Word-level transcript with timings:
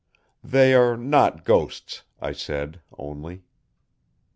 "They 0.43 0.73
are 0.73 0.97
not 0.97 1.45
ghosts," 1.45 2.01
I 2.19 2.31
said 2.31 2.81
only. 2.97 3.43